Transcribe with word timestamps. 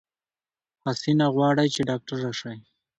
حسينه 0.83 1.25
غواړی 1.35 1.67
چې 1.75 1.81
ډاکټره 1.89 2.31
شی 2.39 2.55